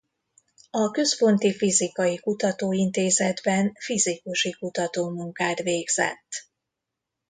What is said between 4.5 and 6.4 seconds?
kutatómunkát végzett.